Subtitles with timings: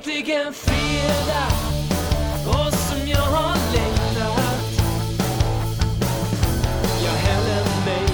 [0.00, 1.48] äntligen fredag
[2.46, 4.82] och som jag har längtat?
[7.04, 8.06] Jag häller mig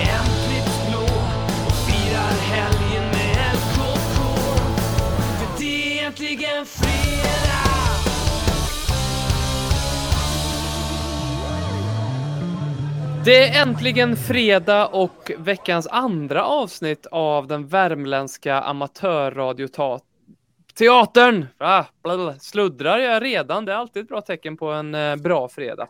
[0.00, 1.04] en Pripps blå
[1.66, 4.18] och firar helgen med LKK
[5.38, 6.86] För det är äntligen fredag
[13.24, 18.60] Det är äntligen fredag och veckans andra avsnitt av den värmländska
[20.78, 21.46] Teatern.
[21.58, 21.84] Ah,
[22.40, 23.64] sluddrar jag redan?
[23.64, 25.88] Det är alltid ett bra tecken på en eh, bra fredag.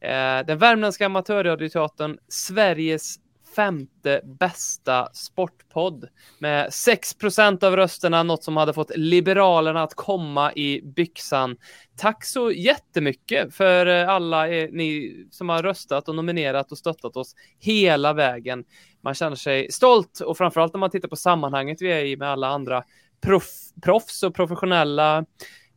[0.00, 3.16] Eh, den värmländska amatörradioteatern, Sveriges
[3.56, 6.08] femte bästa sportpodd
[6.38, 11.56] med 6% av rösterna, något som hade fått Liberalerna att komma i byxan.
[11.96, 17.16] Tack så jättemycket för eh, alla er, ni som har röstat och nominerat och stöttat
[17.16, 18.64] oss hela vägen.
[19.02, 22.30] Man känner sig stolt och framförallt när man tittar på sammanhanget vi är i med
[22.30, 22.84] alla andra
[23.26, 23.50] proff,
[23.82, 25.24] proffs och professionella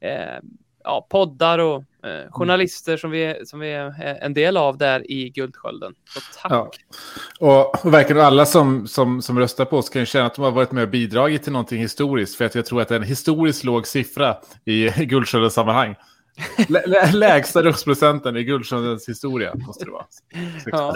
[0.02, 0.40] eh,
[0.84, 5.12] ja, poddar och eh, journalister som vi, som vi är eh, en del av där
[5.12, 5.94] i Guldskölden.
[6.06, 6.52] Så tack.
[6.52, 6.72] Ja.
[7.40, 10.46] Och, och verkligen alla som, som, som röstar på oss kan ju känna att de
[10.46, 12.36] har varit med och bidragit till någonting historiskt.
[12.36, 15.96] För att jag tror att det är en historiskt låg siffra i Guldsköldens sammanhang.
[16.68, 20.06] Lä, lä, lägsta röstprocenten i Guldsköldens historia måste det vara.
[20.66, 20.96] Ja.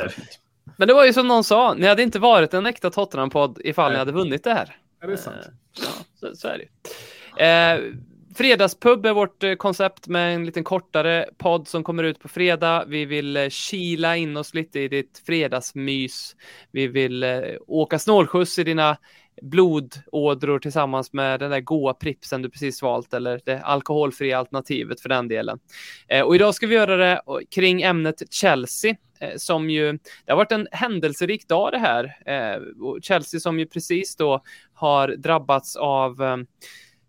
[0.77, 3.85] Men det var ju som någon sa, ni hade inte varit en äkta Tottenham-podd ifall
[3.85, 3.99] ni Nej.
[3.99, 4.75] hade vunnit det här.
[5.03, 5.35] Är det sant.
[5.45, 7.45] Eh, ja, så, så är det.
[7.45, 7.93] Eh,
[8.35, 12.85] Fredagspub är vårt eh, koncept med en liten kortare podd som kommer ut på fredag.
[12.87, 16.35] Vi vill eh, kila in oss lite i ditt fredagsmys.
[16.71, 17.25] Vi vill
[17.67, 18.97] åka snålskjuts i dina
[19.43, 25.09] blodådror tillsammans med den där goa pripsen du precis valt eller det alkoholfria alternativet för
[25.09, 25.59] den delen.
[26.07, 29.91] Eh, och idag ska vi göra det kring ämnet Chelsea eh, som ju,
[30.25, 32.17] det har varit en händelserik dag det här.
[32.25, 32.61] Eh,
[33.01, 36.45] Chelsea som ju precis då har drabbats av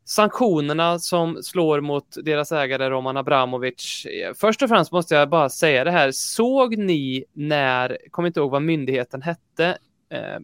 [0.05, 4.07] sanktionerna som slår mot deras ägare Roman Abramovic.
[4.35, 6.11] Först och främst måste jag bara säga det här.
[6.13, 9.79] Såg ni när, kommer inte ihåg vad myndigheten hette,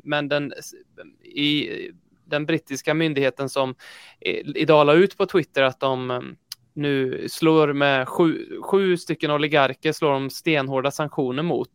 [0.03, 0.53] men den
[1.23, 1.69] i
[2.31, 3.75] den brittiska myndigheten som
[4.21, 6.21] eh, idag la ut på Twitter att de eh,
[6.75, 11.71] nu slår med sju, sju stycken oligarker slår de stenhårda sanktioner mot.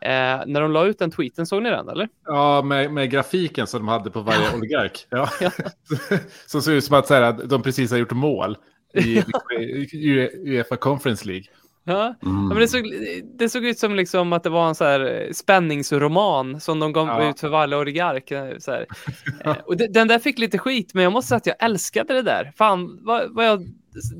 [0.00, 2.08] Eh, när de la ut den tweeten, såg ni den eller?
[2.26, 5.06] Ja, med, med grafiken som de hade på varje oligark.
[5.10, 5.28] Ja.
[5.40, 5.50] Ja.
[6.46, 8.56] som ser ut som att så här, de precis har gjort mål
[8.94, 9.22] i, i,
[9.92, 11.44] i Uefa Conference League.
[11.84, 12.84] Ja, ja men det, såg,
[13.38, 16.92] det såg ut som liksom att det var en så här eh, spänningsroman som de
[16.92, 17.30] gav Ja.
[17.30, 18.30] ut för varje oligark.
[18.30, 18.86] eh, Så, här.
[19.44, 22.14] Eh, och de- den där fick lite skit, men jag måste säga att jag älskade
[22.14, 22.52] det där.
[22.56, 23.66] Fan, vad, vad jag,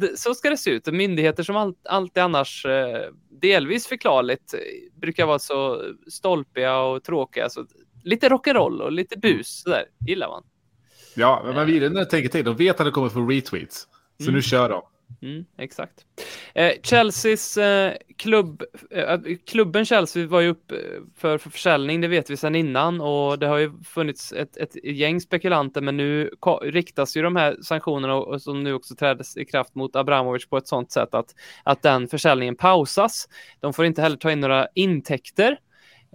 [0.00, 0.86] det- så ska det se ut.
[0.86, 2.66] Myndigheter som all, alltid annars
[3.40, 4.54] delvis förklarligt
[5.00, 7.48] brukar vara så stolpiga och tråkiga.
[7.50, 7.66] Så
[8.04, 10.42] lite rock'n'roll och lite bus, så där gillar man.
[11.14, 12.44] Ja, men vill när jag tänker till.
[12.44, 13.86] De vet att det kommer få retweets.
[14.18, 14.34] Så Mm.
[14.34, 14.82] nu kör de.
[15.22, 16.06] Mm, exakt.
[16.54, 20.78] Eh, Chelseas eh, klubb, eh, klubben Chelsea var ju upp eh,
[21.16, 24.84] för, för försäljning, det vet vi sedan innan och det har ju funnits ett, ett
[24.84, 26.30] gäng spekulanter men nu
[26.62, 30.46] riktas ju de här sanktionerna och, och som nu också trädes i kraft mot Abramovic
[30.46, 33.28] på ett sådant sätt att, att den försäljningen pausas.
[33.60, 35.58] De får inte heller ta in några intäkter.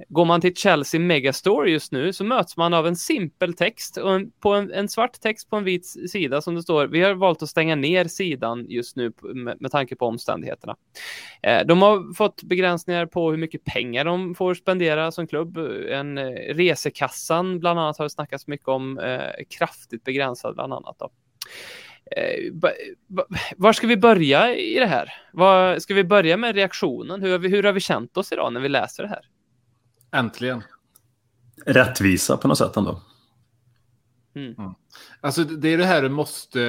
[0.10, 4.14] Går man till Chelsea Megastore just nu så möts man av en simpel text och
[4.14, 6.88] en, på en, en svart text på en vit sida som det står.
[6.88, 10.76] Vi har valt att stänga ner sidan just nu med, med tanke på omständigheterna.
[11.42, 15.58] Eh, de har fått begränsningar på hur mycket pengar de får spendera som klubb.
[15.90, 20.96] En eh, resekassan bland annat har det snackats mycket om eh, kraftigt begränsad bland annat.
[21.00, 21.10] Då.
[22.12, 22.54] Eh,
[23.58, 25.14] var ska vi börja i det här?
[25.32, 27.22] Var, ska vi börja med reaktionen?
[27.22, 29.22] Hur har, vi, hur har vi känt oss idag när vi läser det här?
[30.12, 30.64] Äntligen.
[31.66, 33.02] Rättvisa på något sätt ändå.
[35.22, 36.60] Alltså det är det här du måste,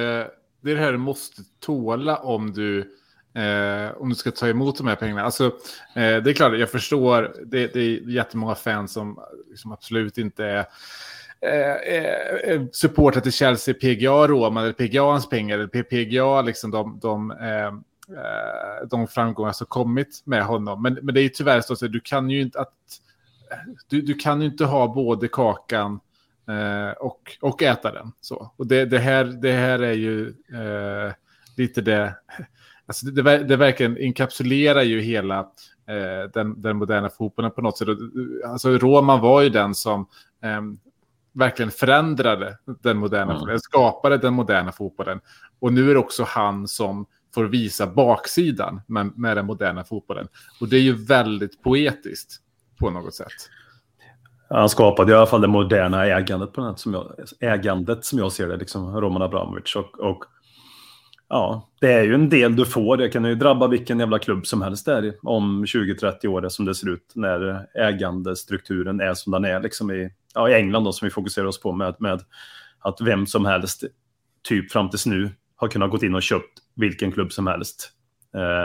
[0.61, 2.79] det är det här du måste tåla om du,
[3.41, 5.23] eh, om du ska ta emot de här pengarna.
[5.23, 5.45] Alltså,
[5.95, 9.19] eh, det är klart, jag förstår, det, det är jättemånga fans som
[9.49, 10.65] liksom absolut inte är
[11.41, 17.31] eh, eh, supportrar till Chelsea, PGA Roma, eller PGAns pengar, eller PGA, liksom de, de,
[17.31, 17.67] eh,
[18.17, 20.81] eh, de framgångar som kommit med honom.
[20.81, 22.73] Men, men det är ju tyvärr så att du kan ju inte att
[23.89, 25.99] du, du kan ju inte ha både kakan
[26.47, 28.11] eh, och, och äta den.
[28.21, 28.53] Så.
[28.57, 31.13] Och det, det, här, det här är ju eh,
[31.57, 32.15] lite det,
[32.85, 35.39] alltså det, det, ver- det verkligen inkapsulerar ju hela
[35.87, 37.87] eh, den, den moderna fotbollen på något sätt.
[38.47, 40.07] Alltså Roman var ju den som
[40.43, 40.61] eh,
[41.33, 43.35] verkligen förändrade den moderna Mm.
[43.35, 45.19] fotbollen, skapade den moderna fotbollen.
[45.59, 50.27] Och nu är det också han som får visa baksidan med, med den moderna fotbollen.
[50.61, 52.41] Och det är ju väldigt poetiskt
[52.79, 53.27] på något sätt.
[54.49, 58.31] Han skapade i alla fall det moderna ägandet på den som jag, ägandet som jag
[58.31, 59.75] ser det, liksom Roman Abramovic.
[59.75, 60.25] Och, och
[61.31, 62.97] Ja, det är ju en del du får.
[62.97, 66.75] Det kan ju drabba vilken jävla klubb som helst där om 20-30 år som det
[66.75, 71.05] ser ut när ägandestrukturen är som den är liksom i, ja, i England då, som
[71.05, 72.21] vi fokuserar oss på med, med
[72.79, 73.83] att vem som helst,
[74.43, 77.91] typ fram tills nu, har kunnat gå in och köpt vilken klubb som helst.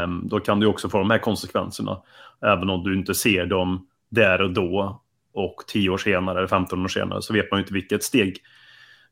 [0.05, 2.03] Um, då kan du också få de här konsekvenserna.
[2.43, 5.03] Även om du inte ser dem där och då
[5.35, 8.39] och 10 år senare eller 15 år senare så vet man ju inte vilket steg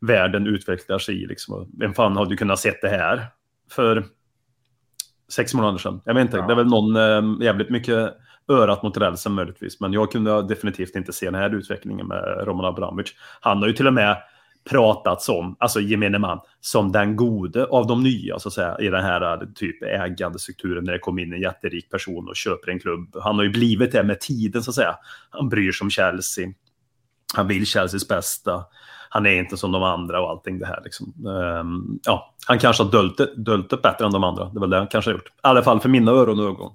[0.01, 1.27] världen utvecklar sig i.
[1.27, 1.71] Liksom.
[1.79, 3.27] Vem fan hade kunnat sett det här
[3.71, 4.05] för
[5.29, 6.01] sex månader sedan?
[6.05, 6.47] Jag vet inte, ja.
[6.47, 8.15] det är väl någon eh, jävligt mycket
[8.49, 9.81] örat mot rälsen möjligtvis.
[9.81, 13.15] Men jag kunde definitivt inte se den här utvecklingen med Roman Abramovic.
[13.41, 14.17] Han har ju till och med
[14.71, 18.89] pratats om, alltså gemene man, som den gode av de nya så att säga, i
[18.89, 23.17] den här typ ägandestrukturen när det kommer in en jätterik person och köper en klubb.
[23.23, 24.97] Han har ju blivit det med tiden så att säga.
[25.31, 26.49] Han bryr sig om Chelsea.
[27.35, 28.65] Han vill Chelseas bästa.
[29.09, 30.81] Han är inte som de andra och allting det här.
[30.85, 31.27] Liksom.
[31.27, 34.45] Um, ja, han kanske har döljt det, döljt det bättre än de andra.
[34.45, 35.29] Det är väl det han kanske har gjort.
[35.29, 36.73] I alla fall för mina öron och ögon.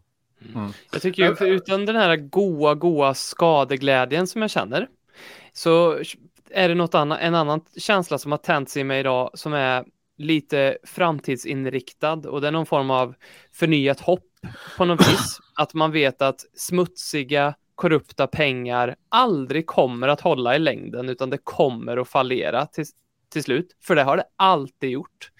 [0.55, 0.71] Mm.
[0.91, 4.87] Jag tycker ju, förutom den här goa, goa skadeglädjen som jag känner,
[5.53, 5.99] så
[6.51, 9.53] är det något annat, en annan känsla som har tänt sig i mig idag som
[9.53, 9.85] är
[10.17, 13.15] lite framtidsinriktad och det är någon form av
[13.53, 14.25] förnyat hopp
[14.77, 15.39] på något vis.
[15.55, 21.37] Att man vet att smutsiga, korrupta pengar aldrig kommer att hålla i längden utan det
[21.43, 22.85] kommer att fallera till,
[23.29, 23.75] till slut.
[23.83, 25.31] För det har det alltid gjort.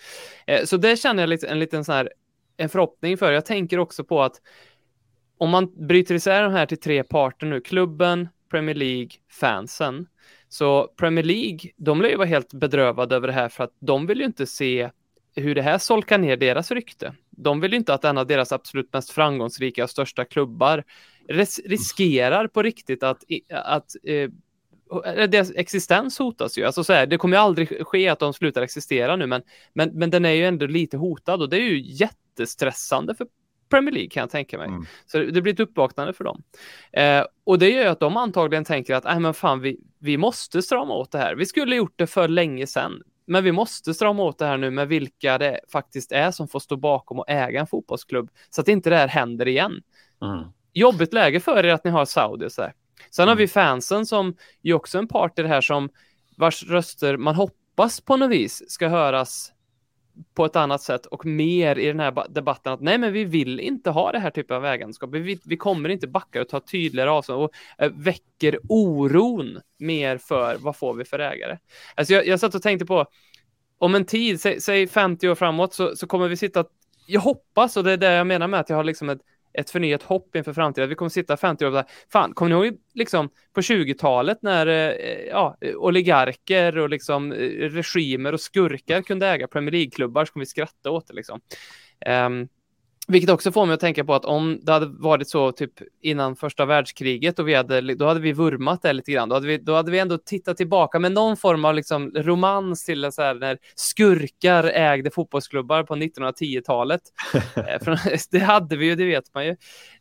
[0.48, 2.10] Eh, så det känner jag lite, en liten sån här
[2.58, 3.32] en förhoppning för.
[3.32, 4.42] Jag tänker också på att
[5.38, 10.08] om man bryter isär de här till tre parter nu, klubben, Premier League, fansen,
[10.50, 14.08] så Premier League, de lär ju vara helt bedrövade över det här för att de
[14.08, 14.90] vill ju inte se
[15.36, 17.14] hur det här solkar ner deras rykte.
[17.30, 20.84] De vill ju inte att en av deras absolut mest framgångsrika och största klubbar
[21.28, 24.30] ris riskerar på riktigt att, att eh,
[25.16, 26.64] eh, deras existens hotas ju.
[26.64, 29.42] Alltså så här, det kommer ju aldrig ske att de slutar existera nu, men,
[29.74, 33.28] men, men den är ju ändå lite hotad och det är ju jättestressande för
[33.70, 34.68] Premier League kan jag tänka mig.
[34.68, 34.86] Mm.
[35.06, 36.44] Så det blir ett uppvaknande för dem.
[36.92, 40.18] Eh, och det gör ju att de antagligen tänker att, nej men fan, vi, vi
[40.18, 41.36] måste strama åt det här.
[41.36, 44.72] Vi skulle gjort det för länge sedan, men vi måste strama åt det här nu
[44.72, 48.68] med vilka det faktiskt är som får stå bakom och äga en fotbollsklubb så att
[48.68, 49.82] inte det här händer igen.
[50.22, 50.44] Mm.
[50.74, 52.74] Jobbigt läge för er att ni har Saudi och så här.
[53.12, 53.30] Sen mm.
[53.30, 55.90] har vi fansen som ju också en part i det här som
[56.38, 59.54] vars röster man hoppas på något vis ska höras
[60.34, 63.60] på ett annat sätt och mer i den här debatten att nej, men vi vill
[63.60, 65.10] inte ha det här typen av ägandeskap.
[65.14, 70.58] Vi, vi kommer inte backa och ta tydligare avstånd och äh, väcker oron mer för
[70.58, 71.58] vad får vi för ägare.
[71.96, 73.06] Alltså jag, jag satt och tänkte på
[73.78, 76.66] om en tid, säg, säg 50 år framåt, så, så kommer vi sitta,
[77.06, 79.22] jag hoppas, och det är det jag menar med att jag har liksom ett
[79.54, 80.90] ett förnyat hopp inför framtiden.
[80.90, 84.74] Vi kommer sitta 50 år och fan, kommer ni ihåg liksom på 20-talet när eh,
[84.74, 87.38] eh, ja, oligarker och liksom eh,
[87.70, 91.42] regimer och skurkar kunde äga Premier League-klubbar så kommer vi skratta åt det liksom.
[92.06, 92.48] Um,
[93.08, 95.72] vilket också får mig att tänka på att om det hade varit så typ
[96.02, 99.30] innan första världskriget och vi hade, då hade vi vurmat det lite grann.
[99.30, 102.86] Då hade vi, då hade vi ändå tittat tillbaka med någon form av liksom romans
[102.86, 107.02] till så här, när skurkar ägde fotbollsklubbar på 1910-talet.
[107.56, 107.96] Eh,
[108.32, 109.56] det hade vi ju, det vet man ju.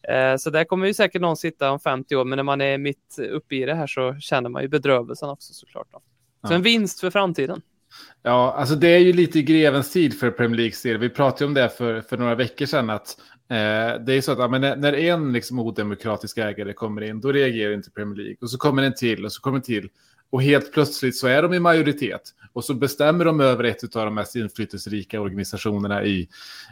[0.08, 2.78] Eh, så där kommer ju säkert någon sitta om 50 år, men när man är
[2.78, 5.88] mitt uppe i det här så känner man ju bedrövelsen också såklart.
[5.92, 6.00] Då.
[6.48, 7.62] Så en vinst för framtiden.
[8.28, 10.98] Ja, alltså det är ju lite grevens tid för Premier League del.
[10.98, 12.90] Vi pratade om det för, för några veckor sedan.
[12.90, 13.16] Att,
[13.48, 17.32] eh, det är så att ja, men när en liksom, odemokratisk ägare kommer in, då
[17.32, 18.36] reagerar inte Premier League.
[18.40, 19.88] Och så kommer en till och så kommer en till.
[20.30, 22.22] Och helt plötsligt så är de i majoritet.
[22.52, 26.28] Och så bestämmer de över ett av de mest inflytelserika organisationerna i,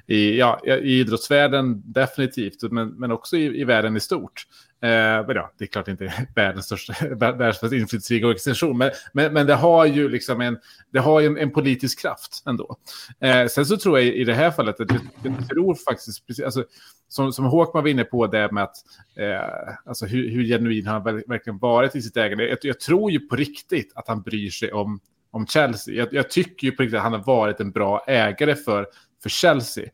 [0.07, 4.47] i, ja, i idrottsvärlden, definitivt, men, men också i, i världen i stort.
[4.85, 9.33] Eh, men ja, det är klart inte världens största, världens mest inflytelserika organisation, men, men,
[9.33, 10.59] men, det har ju liksom en,
[10.91, 12.77] det har en, en politisk kraft ändå.
[13.21, 16.45] Eh, sen så tror jag i det här fallet att jag, jag tror faktiskt, precis,
[16.45, 16.65] alltså,
[17.09, 18.77] som, som Håkman var inne på, det med att
[19.17, 22.49] eh, alltså hur, hur genuin han verkligen varit i sitt ägande.
[22.49, 25.01] Jag, jag, tror ju på riktigt att han bryr sig om,
[25.31, 25.95] om Chelsea.
[25.95, 28.87] Jag, jag, tycker ju på riktigt att han har varit en bra ägare för,
[29.23, 29.85] för Chelsea.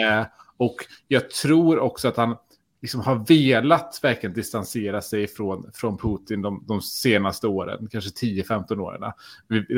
[0.00, 0.76] Eh, och
[1.08, 2.36] jag tror också att han
[2.82, 8.78] liksom har velat verkligen distansera sig från, från Putin de, de senaste åren, kanske 10-15
[8.78, 9.12] åren.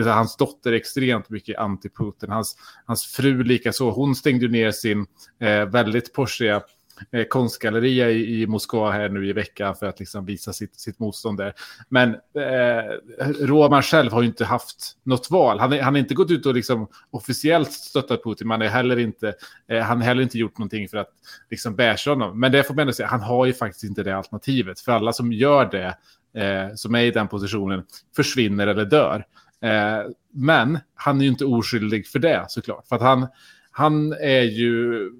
[0.04, 2.56] Hans dotter är extremt mycket anti-Putin, hans,
[2.86, 3.90] hans fru likaså.
[3.90, 5.06] Hon stängde ner sin
[5.40, 6.62] eh, väldigt porsiga
[7.10, 10.98] eh, konstgalleria i, i Moskva här nu i veckan för att liksom visa sitt, sitt
[10.98, 11.54] motstånd där.
[11.88, 12.92] Men eh,
[13.40, 15.58] Roman själv har ju inte haft något val.
[15.58, 19.34] Han, han har inte gått ut och liksom officiellt stöttat Putin, men är heller inte,
[19.68, 21.10] eh, han har heller inte gjort någonting för att
[21.50, 22.40] liksom bärsa honom.
[22.40, 24.80] Men det får man ändå säga, han har ju faktiskt inte det alternativet.
[24.80, 25.96] För alla som gör det,
[26.42, 27.84] eh, som är i den positionen,
[28.16, 29.24] försvinner eller dör.
[29.62, 32.86] Eh, men han är ju inte oskyldig för det såklart.
[32.88, 33.28] För att han,
[33.70, 35.10] han är ju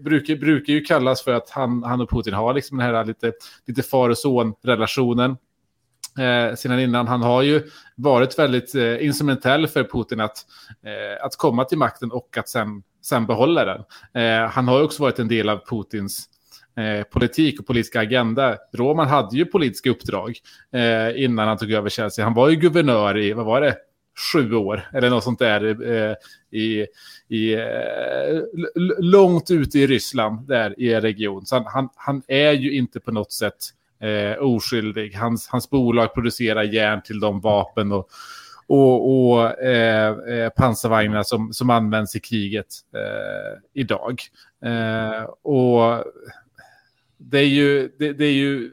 [0.00, 3.32] brukar, brukar ju kallas för att han, han och Putin har liksom den här lite,
[3.66, 5.36] lite far och son-relationen.
[6.18, 7.08] Eh, sedan innan.
[7.08, 7.62] Han har ju
[7.96, 10.36] varit väldigt eh, instrumentell för Putin att,
[10.84, 13.80] eh, att komma till makten och att sen, sen behålla den.
[14.22, 16.28] Eh, han har också varit en del av Putins
[16.76, 18.56] eh, politik och politiska agenda.
[18.74, 20.38] Roman hade ju politiska uppdrag
[20.72, 22.24] eh, innan han tog över Chelsea.
[22.24, 23.76] Han var ju guvernör i, vad var det,
[24.32, 26.14] sju år eller något sånt där eh,
[26.60, 26.86] i,
[27.28, 28.42] i eh,
[28.98, 31.46] långt ute i Ryssland där i en region.
[31.46, 33.56] Så han, han, han är ju inte på något sätt
[34.00, 35.14] eh, oskyldig.
[35.14, 38.08] Hans, hans bolag producerar järn till de vapen och,
[38.66, 44.22] och, och eh, eh pansarvagnar som, som används i kriget eh, idag.
[44.64, 46.04] Eh, och
[47.18, 48.70] det är ju, det, det är ju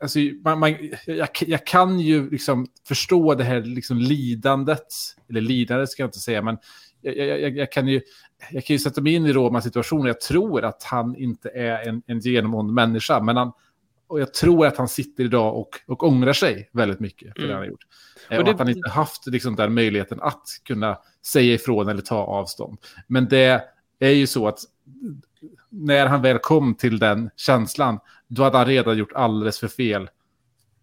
[0.00, 0.76] alltså, man, man,
[1.06, 4.86] jag, jag, kan ju liksom förstå det här liksom lidandet,
[5.28, 6.58] eller lidandet ska jag inte säga, men
[7.00, 8.00] jag, jag, jag kan ju
[8.50, 10.06] jag kan ju sätta mig in i Romans situation.
[10.06, 13.52] Jag tror att han inte är en, en genomgående människa, men han,
[14.06, 17.48] och jag tror att han sitter idag och, och ångrar sig väldigt mycket för mm.
[17.48, 17.86] det han har gjort.
[18.30, 22.16] Och, och att han inte haft liksom, den möjligheten att kunna säga ifrån eller ta
[22.16, 22.78] avstånd.
[23.06, 23.62] Men det
[23.98, 24.58] är ju så att
[25.70, 30.08] när han väl kom till den känslan, då hade han redan gjort alldeles för fel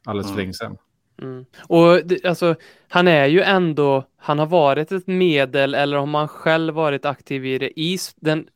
[0.06, 0.44] alldeles för mm.
[0.44, 0.77] länge sedan.
[1.22, 1.46] Mm.
[1.68, 2.56] Och det, alltså,
[2.89, 7.46] han är ju ändå, han har varit ett medel eller om han själv varit aktiv
[7.46, 8.48] i det i den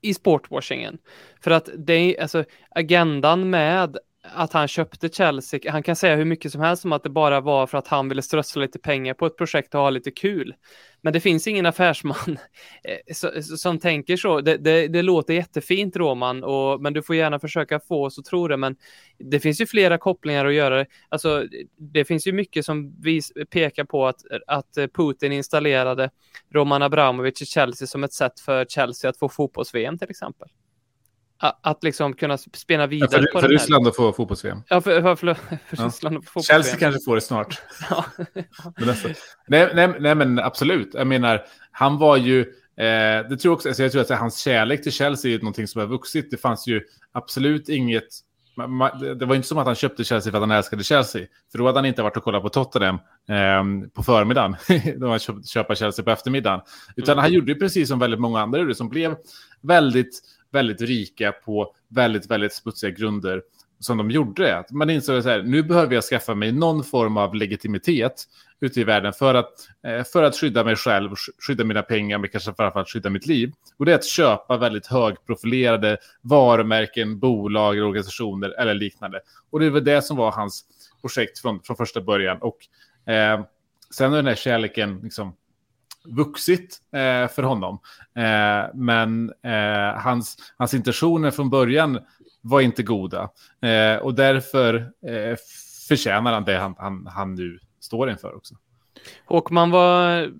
[0.00, 0.98] i sportwashingen.
[1.40, 3.98] För att det är alltså agendan med
[4.34, 7.40] att han köpte Chelsea, han kan säga hur mycket som helst om att det bara
[7.40, 10.54] var för att han ville strössla lite pengar på ett projekt och ha lite kul.
[11.02, 12.16] Men det finns ingen affärsman
[12.84, 14.40] eh, som tänker så.
[14.40, 18.24] Det, det, det låter jättefint Roman, och, men du får gärna försöka få oss att
[18.24, 18.56] tro det.
[18.56, 18.76] Men
[19.18, 20.86] det finns ju flera kopplingar att göra.
[21.08, 21.46] Alltså,
[21.78, 26.10] det finns ju mycket som vis, pekar på att, att Putin installerade
[26.54, 30.48] Roman Abramovic i Chelsea som ett sätt för Chelsea att få fotbolls-VM till exempel
[31.38, 34.62] att liksom kunna spela vidare ja, för, på för Ryssland att få fotbolls-VM.
[34.68, 35.86] Ja, för, för, för, för ja.
[35.86, 36.62] Ryssland att få fotbolls-VM.
[36.62, 37.62] Chelsea kanske får det snart.
[37.90, 38.04] ja.
[39.46, 40.90] nej, nej, nej, men absolut.
[40.94, 42.40] Jag menar, han var ju...
[42.76, 45.80] Eh, det tror också, alltså jag tror att hans kärlek till Chelsea är någonting som
[45.80, 46.30] har vuxit.
[46.30, 48.08] Det fanns ju absolut inget...
[49.18, 51.26] Det var inte som att han köpte Chelsea för att han älskade Chelsea.
[51.52, 54.56] För då hade han inte varit och kollat på Tottenham eh, på förmiddagen.
[54.96, 56.60] då han köpte köpa Chelsea på eftermiddagen.
[56.96, 57.22] Utan mm.
[57.22, 59.16] han gjorde ju precis som väldigt många andra gjorde, som blev
[59.60, 60.22] väldigt
[60.56, 63.42] väldigt rika på väldigt, väldigt smutsiga grunder
[63.80, 64.58] som de gjorde.
[64.58, 68.24] Att man insåg att nu behöver jag skaffa mig någon form av legitimitet
[68.60, 71.10] ute i världen för att, eh, för att skydda mig själv,
[71.46, 73.52] skydda mina pengar, men kanske framförallt skydda mitt liv.
[73.76, 79.20] Och det är att köpa väldigt högprofilerade varumärken, bolag, organisationer eller liknande.
[79.50, 80.64] Och det var det som var hans
[81.00, 82.38] projekt från, från första början.
[82.40, 82.58] Och
[83.12, 83.40] eh,
[83.90, 85.34] sen har den här kärleken liksom
[86.06, 87.78] vuxit eh, för honom.
[88.16, 91.98] Eh, men eh, hans, hans intentioner från början
[92.40, 93.30] var inte goda.
[93.62, 94.74] Eh, och därför
[95.06, 95.36] eh,
[95.88, 98.54] förtjänar han det han, han, han nu står inför också.
[99.24, 100.30] Och man var,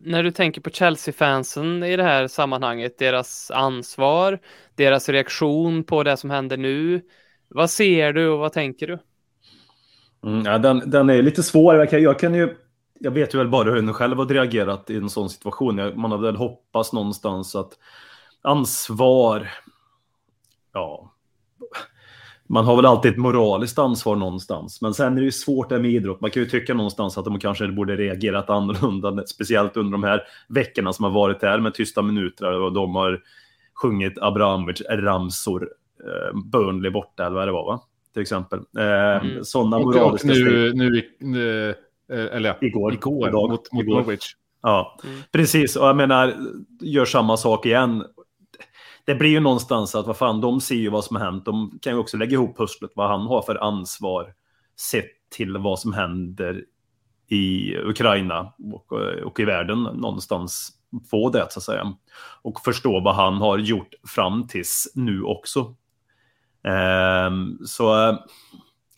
[0.00, 4.38] när du tänker på Chelsea-fansen i det här sammanhanget, deras ansvar,
[4.74, 7.02] deras reaktion på det som händer nu.
[7.48, 8.98] Vad ser du och vad tänker du?
[10.26, 11.76] Mm, ja, den, den är lite svår.
[11.76, 12.56] Jag kan, jag kan ju
[13.04, 15.92] jag vet ju väl bara hur den själv har reagerat i en sån situation.
[16.00, 17.72] Man har väl hoppats någonstans att
[18.42, 19.50] ansvar,
[20.72, 21.12] ja,
[22.46, 24.82] man har väl alltid ett moraliskt ansvar någonstans.
[24.82, 26.20] Men sen är det ju svårt det med idrott.
[26.20, 30.22] Man kan ju tycka någonstans att de kanske borde reagerat annorlunda, speciellt under de här
[30.48, 33.22] veckorna som har varit här med tysta minuter och de har
[33.74, 35.68] sjungit Abramovic ramsor,
[36.04, 37.80] eh, Burnley borta eller vad det var va?
[38.12, 38.58] Till exempel.
[38.78, 39.44] Eh, mm.
[39.44, 41.74] Sådana moraliska och nu, nu, nu, Eh,
[42.14, 44.00] eller igår, igår idag, mot, mot igår.
[44.00, 44.34] Norwich.
[44.62, 45.22] Ja, mm.
[45.32, 45.76] precis.
[45.76, 46.34] Och jag menar,
[46.80, 48.04] gör samma sak igen.
[49.04, 51.44] Det blir ju någonstans att vad fan, de ser ju vad som har hänt.
[51.44, 54.32] De kan ju också lägga ihop pusslet vad han har för ansvar
[54.90, 56.64] sett till vad som händer
[57.28, 58.92] i Ukraina och,
[59.24, 60.72] och i världen någonstans
[61.10, 61.94] få det så att säga.
[62.42, 65.74] Och förstå vad han har gjort fram tills nu också.
[66.64, 68.18] Ehm, så eh,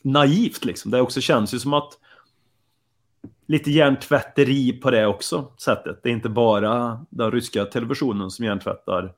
[0.05, 0.91] naivt liksom.
[0.91, 1.93] Det också känns ju som att
[3.47, 6.03] lite hjärntvätteri på det också sättet.
[6.03, 9.13] Det är inte bara den ryska televisionen som hjärntvättar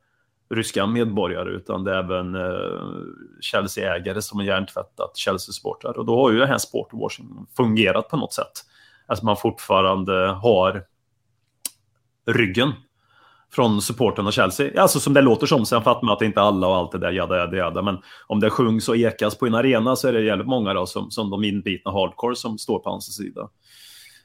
[0.51, 3.03] ryska medborgare utan det är även eh,
[3.41, 5.99] Chelsea-ägare som har hjärntvättat Chelsea-supportrar.
[5.99, 8.53] Och då har ju den här sportwashing fungerat på något sätt.
[9.07, 10.85] Alltså man fortfarande har
[12.27, 12.73] ryggen
[13.53, 14.83] från supporten av Chelsea.
[14.83, 16.93] Alltså som det låter som, sen fattar man att det inte är alla och allt
[16.93, 17.83] det där, jada, jada, jada.
[17.83, 20.87] Men om det sjungs och ekas på en arena så är det jävligt många då
[20.87, 23.49] som, som de inbitna hardcore som står på hans sida.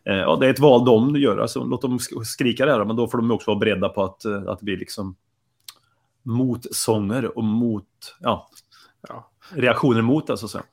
[0.05, 2.85] Eh, ja, det är ett val de gör, alltså, låt dem sk- skrika det här,
[2.85, 5.15] men då får de också vara beredda på att, eh, att det blir liksom
[6.23, 7.85] motsånger och mot,
[8.19, 8.49] ja,
[9.07, 9.31] Ja.
[9.49, 10.63] reaktioner mot det så att säga.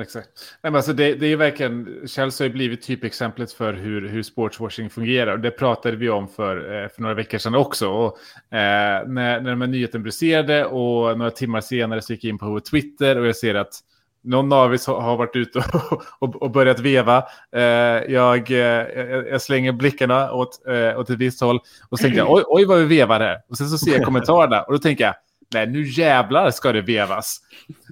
[0.00, 0.28] Exakt.
[0.62, 4.22] Nej, men alltså det, det är verkligen, Chelsea har ju blivit typexemplet för hur, hur
[4.22, 5.36] sportswashing fungerar.
[5.36, 7.88] Det pratade vi om för, eh, för några veckor sedan också.
[7.88, 8.18] Och,
[8.56, 12.38] eh, när, när de här nyheten briserade och några timmar senare så gick jag in
[12.38, 13.72] på Twitter och jag ser att
[14.22, 17.24] någon av oss har varit ute och, och, och börjat veva.
[17.52, 22.02] Eh, jag, eh, jag, jag slänger blickarna åt, eh, åt ett visst håll och så
[22.02, 23.38] tänker jag oj, oj vad vi vevar här.
[23.48, 25.14] Och sen så ser jag kommentarerna och då tänker jag
[25.54, 27.40] nej nu jävlar ska det vevas.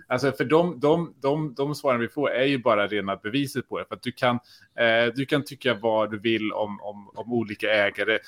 [0.08, 3.78] Alltså för de, de, de, de svaren vi får är ju bara rena beviset på
[3.78, 3.84] det.
[3.88, 4.38] För att du kan,
[4.78, 8.18] eh, du kan tycka vad du vill om, om, om olika ägare.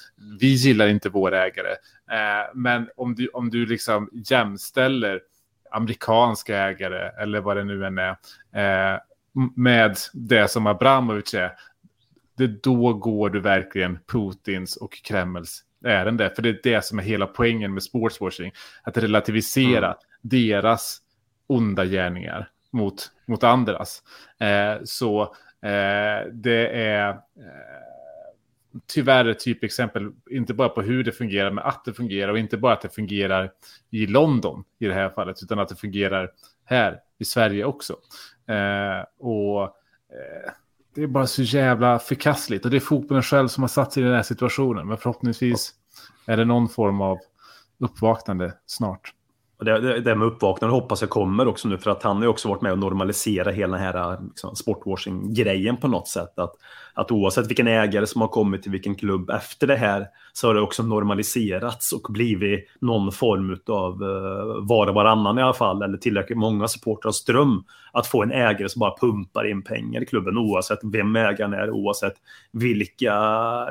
[0.41, 1.71] Vi gillar inte våra ägare.
[2.11, 5.21] Eh, men om du, om du liksom jämställer
[5.71, 8.11] amerikanska ägare eller vad det nu än är
[8.53, 9.01] eh,
[9.57, 11.53] med det som Abramovic är.
[12.37, 16.33] Det då går du verkligen Putins och Kremls ärende.
[16.35, 18.53] För det är det som är hela poängen med sportswashing.
[18.83, 19.99] Att relativisera Mm.
[20.21, 20.99] deras
[21.47, 24.03] onda gärningar mot, mot andras.
[24.41, 25.23] Eh, så
[25.63, 27.17] eh, det är eh,
[28.87, 32.33] tyvärr ett typexempel, inte bara på hur det fungerar, men att det fungerar.
[32.33, 33.51] Och inte bara att det fungerar
[33.91, 36.31] i London i det här fallet, utan att det fungerar
[36.65, 37.97] här i Sverige också.
[38.49, 40.53] Eh, och eh,
[40.95, 42.65] det är bara så jävla förkastligt.
[42.65, 44.89] Och det är fotbollen själv som har satt sig i den här situationen.
[44.89, 45.75] Men förhoppningsvis
[46.27, 47.19] är det någon form av
[47.79, 49.15] uppvaknande snart.
[49.59, 52.23] Och det, det, det med uppvaknande hoppas jag kommer också nu för att han har
[52.23, 56.39] ju också varit med och normalisera hela den här liksom, sportwashing-grejen på något sätt.
[56.39, 56.55] Att,
[56.99, 60.55] att oavsett vilken ägare som har kommit till vilken klubb efter det här så har
[60.55, 65.53] det också normaliserats och blivit någon form av uh, eh, var och varannan i alla
[65.53, 70.03] fall eller tillräckligt många supportrars dröm att få en ägare som bara pumpar in pengar
[70.03, 72.15] i klubben oavsett vem ägaren är, oavsett
[72.53, 73.15] vilka,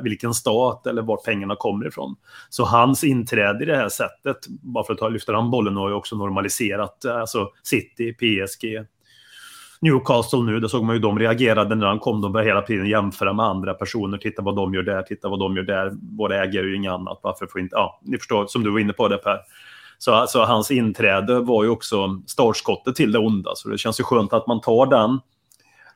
[0.03, 2.15] vilken stat eller vart pengarna kommer ifrån.
[2.49, 5.89] Så hans inträde i det här sättet, bara för att ta, lyfta den bollen, har
[5.89, 8.85] ju också normaliserat eh, alltså City, PSG,
[9.79, 12.21] Newcastle nu, det såg man ju de reagerade när han kom.
[12.21, 14.17] De började hela tiden jämföra med andra personer.
[14.17, 15.91] Titta vad de gör där, titta vad de gör där.
[16.17, 17.19] Våra ägare är ju inget annat.
[17.23, 17.75] Varför får inte...
[17.75, 19.39] Ja, ni förstår, som du var inne på det Per.
[19.97, 23.51] Så alltså, hans inträde var ju också startskottet till det onda.
[23.55, 25.19] Så det känns ju skönt att man tar den,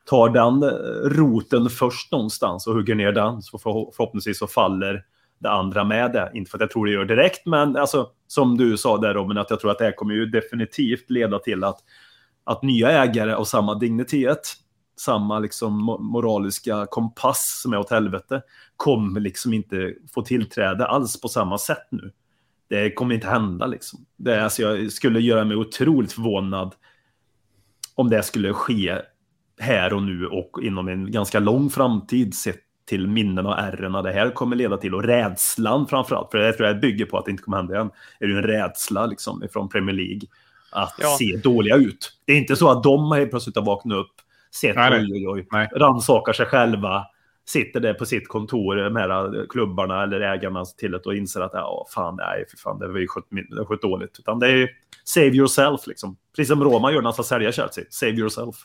[0.05, 0.69] tar den eh,
[1.17, 3.41] roten först någonstans och hugger ner den.
[3.41, 5.03] Så för, förhoppningsvis så faller
[5.39, 6.31] det andra med det.
[6.33, 9.37] Inte för att jag tror det gör direkt, men alltså, som du sa där Robin,
[9.37, 11.79] att jag tror att det här kommer ju definitivt leda till att
[12.43, 14.53] att nya ägare av samma dignitet,
[14.99, 18.41] samma liksom moraliska kompass som är åt helvete,
[18.77, 22.11] kommer liksom inte få tillträde alls på samma sätt nu.
[22.69, 24.05] Det kommer inte hända liksom.
[24.17, 26.75] Det är, alltså, jag skulle göra mig otroligt förvånad
[27.95, 28.97] om det skulle ske
[29.59, 34.11] här och nu och inom en ganska lång framtid sett till minnen och ärren det
[34.11, 37.31] här kommer leda till och rädslan framförallt, för det tror jag bygger på att det
[37.31, 40.21] inte kommer hända igen, är det ju en rädsla liksom ifrån Premier League
[40.71, 41.15] att Ja.
[41.19, 42.11] se dåliga ut.
[42.25, 44.13] Det är inte så att de helt plötsligt har vaknat upp,
[44.55, 44.99] sett Nej, nej.
[45.01, 45.69] oj, oj, oj, Nej.
[45.75, 47.05] rannsakar sig själva,
[47.47, 51.87] sitter där på sitt kontor med klubbarna eller ägarna till det och inser att ja,
[51.93, 53.25] fan, nej, för fan, det var ju skött,
[53.67, 54.19] skött dåligt.
[54.19, 54.67] Utan det är ju
[55.03, 56.17] save yourself, liksom.
[56.35, 57.83] Precis som Roma gör när han ska sälja Chelsea.
[57.89, 58.55] Save yourself.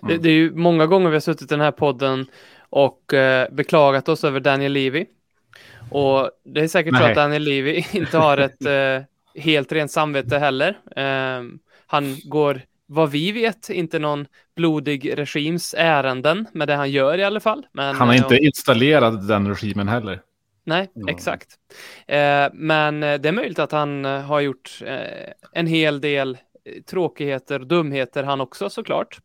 [0.00, 2.26] Det, det är ju många gånger vi har suttit i den här podden
[2.70, 5.06] och eh, beklagat oss över Daniel Levy.
[5.90, 7.10] Och det är säkert så Nej.
[7.10, 10.78] att Daniel Levy inte har ett eh, helt rent samvete heller.
[10.96, 11.42] Eh,
[11.86, 17.24] han går, vad vi vet, inte någon blodig regims ärenden med det han gör i
[17.24, 17.66] alla fall.
[17.72, 20.20] Men, Han har eh, inte installerat den regimen heller.
[20.66, 21.48] Nej, exakt.
[22.06, 26.82] Eh, men det är möjligt att han eh, har gjort eh, en hel del eh,
[26.82, 29.18] tråkigheter och dumheter han också såklart.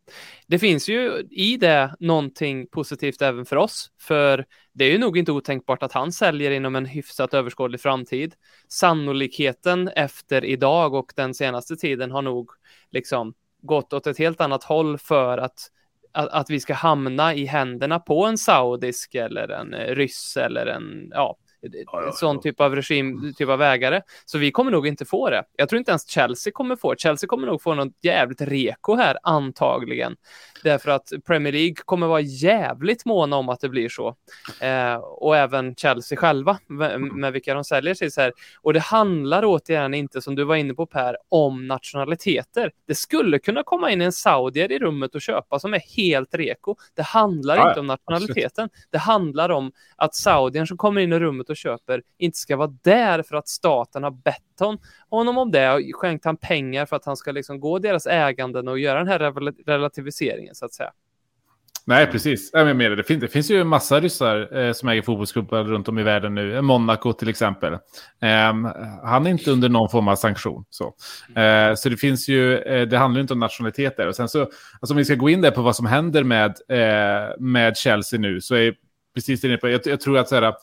[0.48, 4.46] Det finns ju i det någonting positivt även för oss, för
[4.80, 8.36] det är ju nog inte otänkbart att han säljer inom en hyfsat överskådlig framtid.
[8.68, 12.50] Sannolikheten efter idag och den senaste tiden har nog
[12.92, 15.72] liksom gått åt ett helt annat håll för att
[16.12, 20.66] att, att vi ska hamna i händerna på en saudisk eller en eh, ryss eller
[20.66, 24.02] en, ja, ja, en sån typ av regim, typ av ägare.
[24.26, 25.44] Så vi kommer nog inte få det.
[25.56, 27.00] Jag tror inte ens Chelsea kommer få det.
[27.00, 30.16] Chelsea kommer nog få något jävligt reko här, antagligen.
[30.64, 34.16] Därför att Premier League kommer vara jävligt måna om att det blir så.
[34.62, 38.34] Eh, och även Chelsea själva, med, med vilka de säljer sig så här.
[38.62, 42.72] Och det handlar återigen inte, som du var inne på Per, om nationaliteter.
[42.88, 46.76] Det skulle kunna komma in en saudier i rummet och köpa som är helt reko.
[46.94, 48.70] Det handlar Ja, inte om nationaliteten.
[48.92, 52.74] Det handlar om att saudien som kommer in i rummet och köper inte ska vara
[52.82, 54.44] där för att staten har bett
[55.10, 58.68] honom om det och skänkt han pengar för att han ska liksom gå deras äganden
[58.68, 59.20] och göra den här
[59.66, 60.92] relativiseringen så att säga.
[61.90, 62.50] Nej, precis.
[62.54, 65.88] Jag menar, det, finns, det finns ju en massa ryssar eh, som äger fotbollsklubbar runt
[65.88, 66.62] om i världen nu.
[66.62, 67.74] Monaco till exempel.
[67.74, 67.80] Eh,
[69.04, 70.66] han är inte under någon form av sanktion.
[70.70, 70.96] Så,
[71.42, 74.08] eh, så det finns ju, eh, det handlar inte om nationaliteter.
[74.08, 76.56] Och sen så, alltså om vi ska gå in där på vad som händer med,
[76.70, 78.74] eh, med Chelsea nu, så är
[79.16, 80.54] precis det på, jag, jag tror att så här,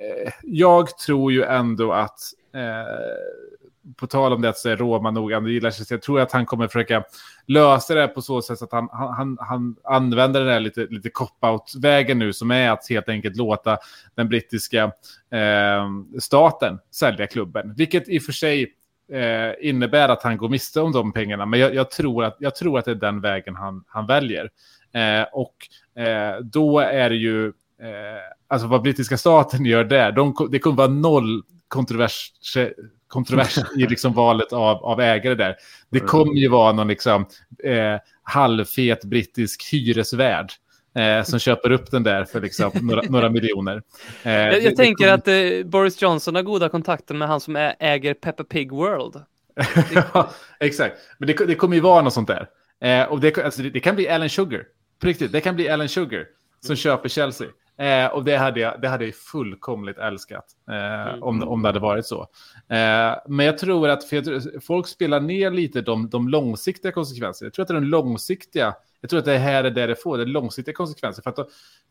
[0.00, 2.18] Eh, jag tror ju ändå att
[2.54, 5.86] eh, på tal om det att så är Roma nog han gillar sig.
[5.90, 7.04] Jag tror att han kommer försöka
[7.46, 12.18] lösa det på så sätt att han, han, han använder den där lite, lite cop-out-vägen
[12.18, 13.78] nu som är att helt enkelt låta
[14.14, 14.84] den brittiska
[15.30, 15.88] eh,
[16.20, 17.74] staten sälja klubben.
[17.74, 18.72] Vilket i och för sig
[19.12, 21.46] eh, innebär att han går miste om de pengarna.
[21.46, 24.50] Men jag, jag, tror, att, jag tror att det är den vägen han, han väljer.
[24.92, 25.56] Eh, och
[26.02, 27.52] eh, då är det ju,
[28.48, 32.32] alltså vad brittiska staten gör där, de, det kommer vara noll kontrovers,
[33.08, 35.56] kontrovers i liksom valet av, av ägare där.
[35.90, 36.08] Det mm.
[36.08, 37.26] kommer ju vara någon liksom,
[37.64, 40.52] eh, halvfet brittisk hyresvärd
[40.94, 43.82] eh, som köper upp den där för liksom några, några miljoner.
[44.22, 45.54] Eh, jag, jag det, tänker det kom...
[45.54, 49.22] att eh, Boris Johnson har goda kontakter med han som äger Peppa Pig World.
[50.12, 50.96] ja, exakt.
[51.18, 52.48] Men det, det kommer ju vara något sånt där.
[52.80, 54.64] Eh, och det, alltså, det, det, kan bli Alan Sugar.
[55.00, 56.24] På riktigt, det kan bli Alan Sugar
[56.60, 56.76] som mm.
[56.76, 57.48] köper Chelsea.
[57.78, 61.22] Eh, och det hade, jag, det hade jag fullkomligt älskat eh, mm.
[61.22, 62.20] om, om det hade varit så.
[62.68, 67.46] Eh, men jag tror att tror, folk spelar ner lite de, de långsiktiga konsekvenserna.
[67.46, 70.02] Jag tror att det är de långsiktiga, jag tror att det här är det det
[70.02, 71.22] får, det är långsiktiga konsekvenser.
[71.22, 71.36] För, att,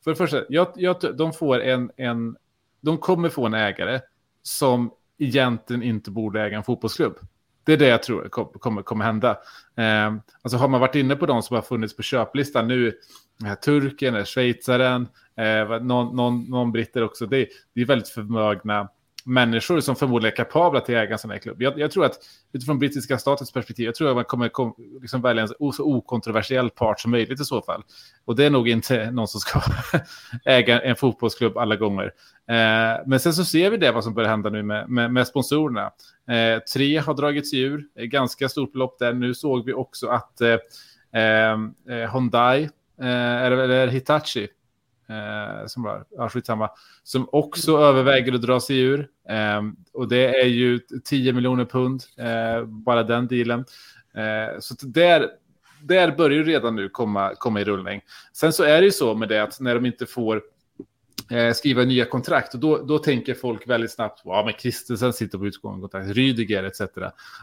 [0.03, 2.37] för det första, jag, jag, de, får en, en,
[2.81, 3.99] de kommer få en ägare
[4.43, 7.17] som egentligen inte borde äga en fotbollsklubb.
[7.67, 9.29] Det är det jag tror kommer, kommer hända.
[9.77, 12.93] Eh, alltså har man varit inne på de som har funnits på köplistan nu,
[13.65, 17.25] turken, schweizaren, eh, någon, någon, någon britter också.
[17.25, 18.89] Det, det är väldigt förmögna
[19.27, 21.61] människor som förmodligen är kapabla till att äga en sån här klubb.
[21.61, 22.19] Jag, jag, tror att
[22.53, 26.69] utifrån brittiska statens perspektiv, jag tror att man kommer kom, liksom välja en så okontroversiell
[26.69, 27.83] part som möjligt i så fall.
[28.25, 29.61] Och det är nog inte någon som ska
[30.45, 32.05] äga en fotbollsklubb alla gånger.
[32.49, 35.27] Eh, men sen så ser vi det vad som börjar hända nu med, med, med
[35.27, 35.91] sponsorerna.
[36.29, 39.13] Eh, tre har dragits ur, ganska stort belopp där.
[39.13, 40.57] Nu såg vi också att eh,
[41.21, 41.51] eh,
[41.89, 44.47] eh Hyundai, eller, eller Hitachi,
[45.09, 46.69] eh, som var, ja, skitsamma,
[47.03, 49.09] som också överväger att dra sig ur.
[49.29, 49.61] Eh,
[49.93, 53.59] och det är ju 10 miljoner pund, eh, bara den dealen.
[54.15, 55.29] Eh, så där,
[55.81, 58.01] där börjar ju redan nu komma, komma i rullning.
[58.33, 60.41] Sen så är det ju så med det att när de inte får
[61.31, 62.53] eh, skriva nya kontrakt.
[62.53, 66.15] Och då, då tänker folk väldigt snabbt på, ja men Kristensen sitter på utgående kontrakt,
[66.15, 66.81] Rydiger etc.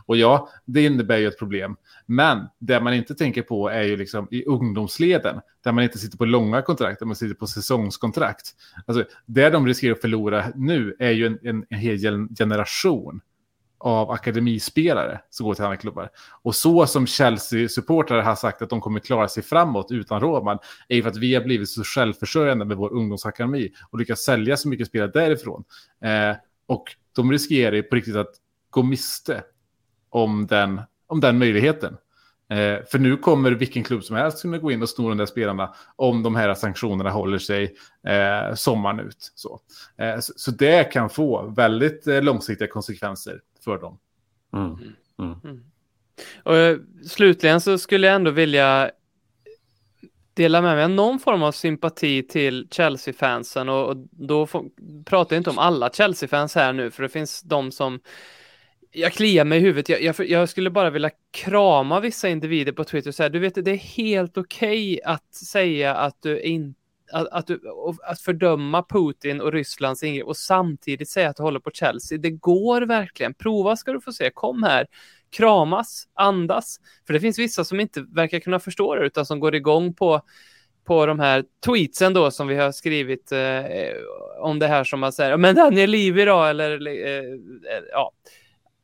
[0.07, 1.77] Och ja, det innebär ju ett problem.
[2.07, 6.19] Men det man inte tänker på är ju liksom i ungdomsleden, där man inte sitter
[6.19, 8.51] på långa kontrakt, där man sitter på säsongskontrakt.
[8.87, 11.99] Alltså, det de riskerar att förlora nu är ju en, en, en hel
[12.39, 13.21] generation
[13.85, 16.11] av akademispelare som går till andra klubbar.
[16.43, 20.97] Och så som Chelsea-supportrar har sagt att de kommer klara sig framåt utan Roman är
[20.97, 24.69] ju för att vi har blivit så självförsörjande med vår ungdomsakademi och lyckats sälja så
[24.69, 25.65] mycket spelare därifrån.
[26.05, 26.85] Eh, och
[27.17, 28.35] de riskerar ju på riktigt att
[28.71, 29.43] gå miste
[30.11, 31.97] om den, om den möjligheten.
[32.51, 35.27] Eh, för nu kommer vilken klubb som helst kunna gå in och sno de där
[35.27, 39.33] spelarna om de här sanktionerna håller sig eh, sommaren ut.
[39.35, 39.61] Så,
[39.99, 43.99] eh, så, så, det kan få väldigt eh, långsiktiga konsekvenser för dem.
[44.53, 44.67] Mm.
[44.67, 44.95] Mm.
[45.19, 45.37] mm.
[45.45, 45.65] mm.
[46.43, 48.91] Och, eh, slutligen så skulle jag ändå vilja
[50.35, 54.65] dela med mig någon form av sympati till Chelsea-fansen och, och då får,
[55.05, 58.01] pratar jag inte om alla Chelsea-fans här nu för det finns de som
[58.91, 59.89] jag kliar mig i huvudet.
[59.89, 63.65] Jag, jag, jag, skulle bara vilja krama vissa individer på Twitter och säga, du vet,
[63.65, 67.51] det är helt okej okay att säga att du inte att, att,
[68.05, 72.19] att fördöma Putin och Rysslands ingrepp och samtidigt säga att du håller på Chelsea.
[72.19, 73.35] Det går verkligen.
[73.35, 74.31] Prova ska du få se.
[74.35, 74.87] Kom här,
[75.37, 76.81] kramas, andas.
[77.07, 80.23] För det finns vissa som inte verkar kunna förstå det utan som går igång på
[80.85, 83.65] på de här tweetsen då som vi har skrivit eh,
[84.39, 88.13] om det här som man säger, men Daniel Livi då, eller eh, eh ja,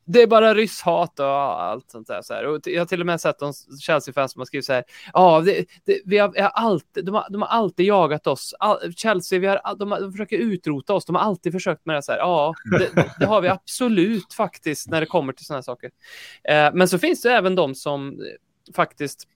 [0.05, 1.25] det är bara rysshat och
[1.63, 2.21] allt sånt där.
[2.21, 2.45] Så här.
[2.45, 4.83] Och jag har till och med sett de Chelsea-fans som har skrivit så här.
[5.13, 8.53] Ja, det, det, vi har, har alltid, de, har, de har alltid jagat oss.
[8.59, 11.05] All, Chelsea, vi har, de, de försöker utrota oss.
[11.05, 12.19] De har alltid försökt med det så här.
[12.19, 15.91] Ja, det, det har vi absolut faktiskt när det kommer till sådana här saker.
[16.43, 19.27] Eh, men så finns det även de som eh, faktiskt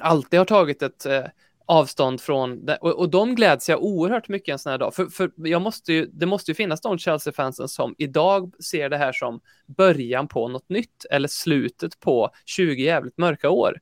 [0.00, 1.24] alltid har tagit ett eh,
[1.66, 2.76] avstånd från det.
[2.76, 4.94] Och, och de gläds jag oerhört mycket en sån här dag.
[4.94, 8.96] För, för jag måste ju, det måste ju finnas de Chelsea-fansen som idag ser det
[8.96, 13.78] här som början på något nytt eller slutet på 20 jävligt mörka år.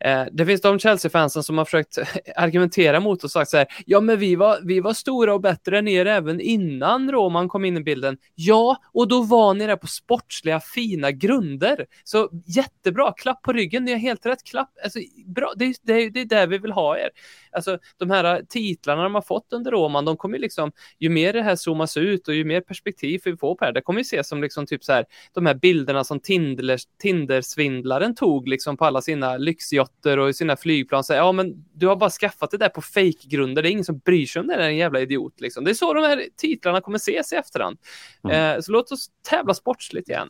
[0.00, 1.98] Eh, det finns de Chelsea-fansen som har försökt
[2.36, 5.78] argumentera mot och sagt så här, ja men vi var, vi var stora och bättre
[5.78, 8.16] än er även innan Roman kom in i bilden.
[8.34, 11.86] Ja, och då var ni där på sportsliga fina grunder.
[12.04, 16.20] Så jättebra, klapp på ryggen, ni har helt rätt, klapp, alltså, bra, det, det, det
[16.20, 17.10] är där vi vill ha er
[17.52, 21.32] alltså de här titlarna de har fått under Roman, de kommer ju liksom, ju mer
[21.32, 24.02] det här zoomas ut och ju mer perspektiv vi får på det, det kommer ju
[24.02, 28.84] ses som liksom typ så här, de här bilderna som Tinder, Tindersvindlaren tog liksom på
[28.84, 31.04] alla sina lyxjotter och sina flygplan.
[31.04, 33.98] Så, ja, men du har bara skaffat det där på fejkgrunder, det är ingen som
[33.98, 35.40] bryr sig om det, där, en jävla idiot.
[35.40, 35.64] Liksom.
[35.64, 37.78] Det är så de här titlarna kommer ses i efterhand.
[38.24, 38.56] Mm.
[38.56, 40.28] Eh, så låt oss tävla sportsligt igen.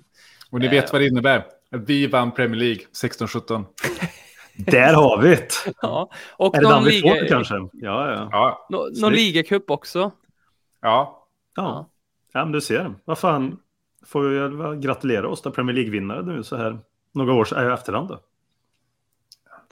[0.50, 1.44] Och ni vet vad det innebär.
[1.70, 3.64] Vi vann Premier League 16-17.
[4.56, 5.48] Där har vi det!
[5.82, 6.10] Ja.
[6.36, 7.54] Och Är det någon, liga, kanske?
[7.72, 8.28] Ja, ja.
[8.32, 10.12] Ja, nå, någon ligacup också.
[10.80, 11.20] ja.
[11.56, 11.90] Ja.
[12.32, 12.94] ja, men du ser.
[13.04, 13.58] Vad fan,
[14.06, 16.78] får vi gratulera oss till Premier League-vinnare nu så här
[17.12, 18.08] några år äh, efterhand.
[18.08, 18.20] Då.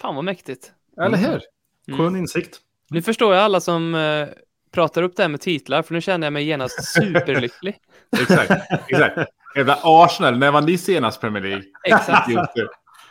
[0.00, 0.72] Fan vad mäktigt.
[1.00, 1.40] eller hur?
[1.88, 1.98] Mm.
[1.98, 2.60] Skön insikt.
[2.90, 4.28] Nu förstår jag alla som eh,
[4.70, 7.76] pratar upp det här med titlar, för nu känner jag mig genast superlycklig.
[8.20, 8.50] Exakt.
[8.88, 9.18] Exakt.
[9.56, 11.64] Jävla Arsenal, när var ni senast Premier League?
[11.84, 12.30] Exakt.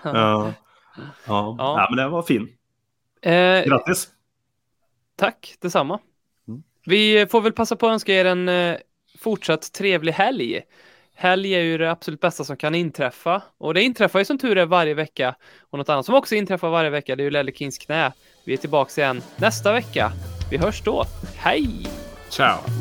[0.03, 0.53] Ja.
[1.27, 1.55] Ja.
[1.57, 1.87] Ja.
[1.89, 2.49] Men det var fin.
[3.21, 4.09] Eh, Grattis!
[5.21, 5.99] tack detsamma.
[6.47, 6.63] Mm.
[6.85, 8.77] Vi får väl passa på att önska er en eh,
[9.19, 10.61] fortsatt trevlig helg.
[11.15, 13.41] Helg är ju det absolut bästa som kan inträffa.
[13.57, 15.35] Och det inträffar ju som tur är varje vecka.
[15.59, 18.11] Och något annat som också inträffar varje vecka, det är ju Lelle Kings knä.
[18.45, 20.11] Vi är tillbaka igen nästa vecka.
[20.51, 21.05] Vi hörs då.
[21.35, 21.87] Hej!
[22.29, 22.80] Ciao.